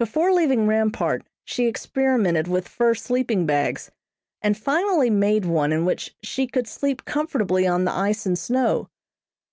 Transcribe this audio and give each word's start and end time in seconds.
Before 0.00 0.32
leaving 0.32 0.66
Rampart 0.66 1.24
she 1.44 1.68
experimented 1.68 2.48
with 2.48 2.66
fur 2.66 2.96
sleeping 2.96 3.46
bags, 3.46 3.92
and 4.42 4.58
finally 4.58 5.08
made 5.08 5.44
one 5.44 5.70
in 5.72 5.84
which 5.84 6.16
she 6.20 6.48
could 6.48 6.66
sleep 6.66 7.04
comfortably 7.04 7.64
on 7.64 7.84
the 7.84 7.92
ice 7.92 8.26
and 8.26 8.36
snow. 8.36 8.88